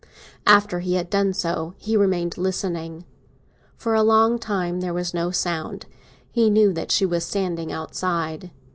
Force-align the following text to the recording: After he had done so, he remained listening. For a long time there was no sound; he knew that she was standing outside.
After 0.47 0.79
he 0.79 0.95
had 0.95 1.11
done 1.11 1.31
so, 1.31 1.75
he 1.77 1.95
remained 1.95 2.35
listening. 2.35 3.05
For 3.77 3.93
a 3.93 4.01
long 4.01 4.39
time 4.39 4.79
there 4.79 4.95
was 4.95 5.13
no 5.13 5.29
sound; 5.29 5.85
he 6.31 6.49
knew 6.49 6.73
that 6.73 6.91
she 6.91 7.05
was 7.05 7.23
standing 7.23 7.71
outside. 7.71 8.49